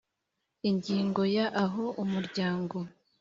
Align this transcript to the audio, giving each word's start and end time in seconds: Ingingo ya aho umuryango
Ingingo 0.69 1.21
ya 1.35 1.45
aho 1.63 1.83
umuryango 2.03 2.77